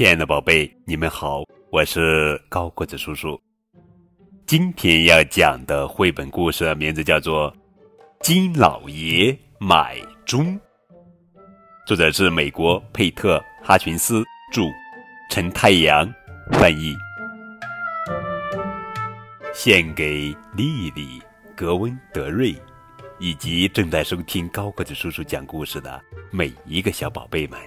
[0.00, 3.38] 亲爱的宝贝，你们好，我是高个子叔叔。
[4.46, 7.52] 今天要讲的绘本故事名字叫做
[8.22, 10.54] 《金老爷买钟》，
[11.86, 14.24] 作者是美国佩特·哈群斯
[14.54, 14.62] 著，
[15.30, 16.10] 陈太阳
[16.50, 16.96] 翻译，
[19.52, 21.20] 献给丽丽、
[21.54, 22.56] 格温、德瑞
[23.18, 27.60] 以及正在收听高个子叔叔讲故事的每一个小宝贝们。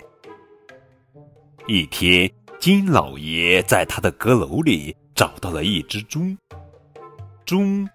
[1.65, 6.37] 一天，金老爷在他的阁楼里找到了一只钟。
[7.45, 7.87] 钟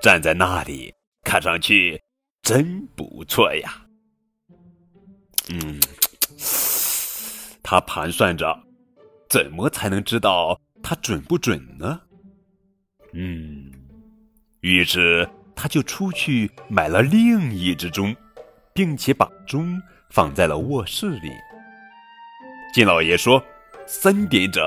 [0.00, 2.02] 站在那里，看上去
[2.42, 3.86] 真不错呀。
[5.50, 5.78] 嗯，
[7.62, 8.60] 他盘算着，
[9.28, 12.00] 怎么才能知道它准不准呢？
[13.12, 13.70] 嗯，
[14.62, 18.16] 于是他就出去买了另一只钟，
[18.74, 21.30] 并且把钟放在了卧室里。
[22.72, 23.44] 金老爷说
[23.86, 24.64] ：“三点整，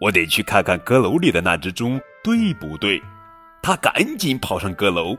[0.00, 3.00] 我得去看看阁楼里的那只钟对不对。”
[3.62, 5.16] 他赶紧跑上阁楼，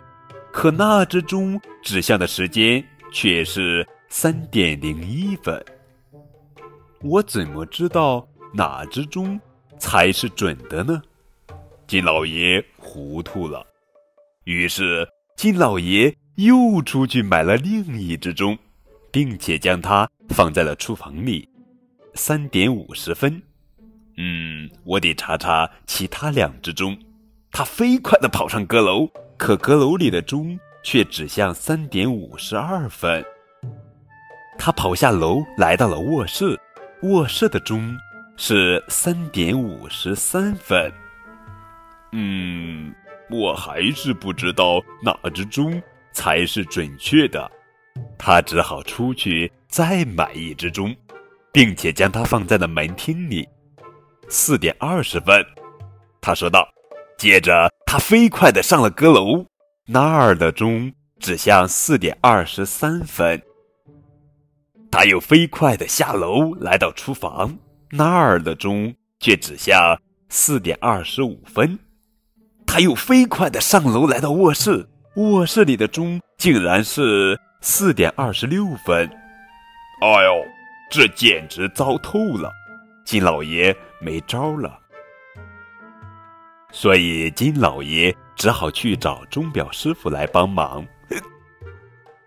[0.51, 5.63] 可那只钟指向的时间却是三点零一分。
[7.01, 9.39] 我怎么知道哪只钟
[9.79, 11.01] 才是准的呢？
[11.87, 13.65] 金老爷糊涂了。
[14.43, 18.57] 于是金老爷又出去买了另一只钟，
[19.13, 21.47] 并且将它放在了厨房里。
[22.13, 23.41] 三点五十分，
[24.17, 26.97] 嗯，我得查查其他两只钟。
[27.51, 33.23] 他飞快地跑上阁楼，可阁楼里的钟却指向三点五十二分。
[34.57, 36.59] 他跑下楼，来到了卧室，
[37.03, 37.95] 卧室的钟
[38.37, 40.91] 是三点五十三分。
[42.11, 42.93] 嗯，
[43.29, 45.81] 我还是不知道哪只钟
[46.11, 47.49] 才是准确的。
[48.17, 50.95] 他只好出去再买一只钟。
[51.51, 53.47] 并且将它放在了门厅里。
[54.29, 55.45] 四点二十分，
[56.21, 56.67] 他说道。
[57.17, 59.45] 接着，他飞快地上了阁楼，
[59.85, 63.39] 那儿的钟指向四点二十三分。
[64.89, 67.55] 他又飞快地下楼，来到厨房，
[67.91, 71.77] 那儿的钟却指向四点二十五分。
[72.65, 79.07] 他又飞快地上楼，来到卧室，卧室里的钟竟然是四点二十六分。
[80.01, 80.43] 哎呦！
[80.91, 82.51] 这简直糟透了，
[83.05, 84.77] 金老爷没招了，
[86.69, 90.85] 所以金老爷只好去找钟表师傅来帮忙。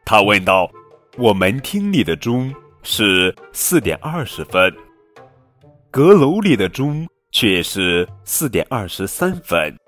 [0.03, 0.71] 他问道
[1.19, 4.75] ：“我门厅里的钟是四点二十分，
[5.91, 9.79] 阁楼里的钟却是四点二十三分，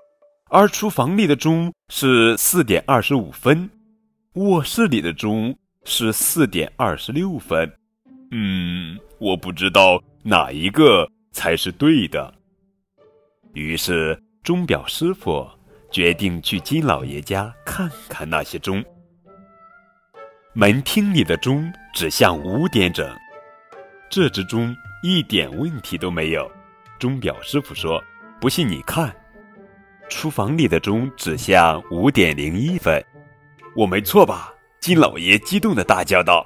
[0.51, 3.67] 而厨房里的钟是四点二十五分，
[4.33, 7.67] 卧室里的钟是四点二十六分。”
[8.31, 12.33] 嗯，我不知道哪一个才是对的。
[13.53, 15.47] 于是钟表师傅
[15.91, 18.83] 决定去金老爷家看看那些钟。
[20.53, 23.09] 门厅里的钟指向五点整，
[24.09, 26.51] 这只钟一点问题都没有。
[26.99, 28.03] 钟表师傅说
[28.41, 29.15] ：“不信你看。”
[30.09, 33.03] 厨房里的钟指向五点零一分，
[33.75, 34.53] 我没错吧？
[34.79, 36.45] 金老爷激动的大叫道。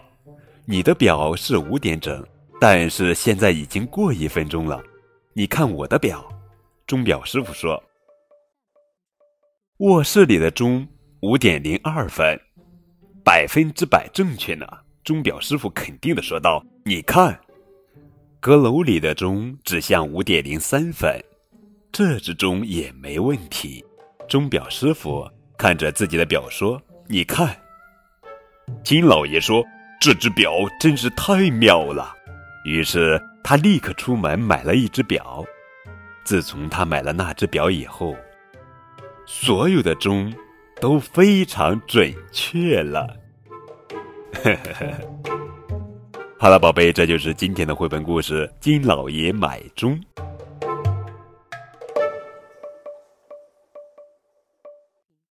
[0.71, 2.25] 你的表是五点整，
[2.57, 4.81] 但是现在已经过一分钟了。
[5.33, 6.25] 你看我的表，
[6.87, 7.83] 钟表师傅说。
[9.79, 10.87] 卧室里的钟
[11.23, 12.39] 五点零二分，
[13.21, 14.65] 百分之百正确呢。
[15.03, 16.63] 钟表师傅肯定的说道。
[16.85, 17.37] 你看，
[18.39, 21.21] 阁楼里的钟指向五点零三分，
[21.91, 23.83] 这只钟也没问题。
[24.25, 27.59] 钟表师傅看着自己的表说：“你看。”
[28.85, 29.61] 金老爷说。
[30.01, 32.11] 这只表真是太妙了，
[32.65, 35.45] 于是他立刻出门买了一只表。
[36.23, 38.15] 自从他买了那只表以后，
[39.27, 40.33] 所有的钟
[40.79, 43.15] 都非常准确了。
[46.35, 50.01] 好了，宝贝，这就是今天的绘本故事《金老爷买钟》。